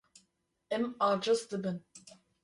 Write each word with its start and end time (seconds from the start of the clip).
Em 0.77 0.87
aciz 1.07 1.43
dibin. 1.51 1.77